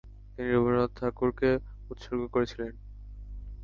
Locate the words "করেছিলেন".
2.27-2.71